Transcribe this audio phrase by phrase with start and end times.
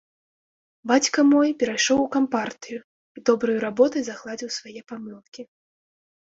[0.91, 5.41] Бацька мой перайшоў у кампартыю і добраю работаю загладзіў свае памылкі.